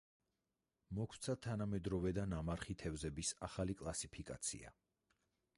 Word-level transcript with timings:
მოგვცა 0.99 1.35
თანამედროვე 1.47 2.13
და 2.19 2.25
ნამარხი 2.33 2.79
თევზების 2.85 3.35
ახალი 3.49 3.79
კლასიფიკაცია. 3.83 4.77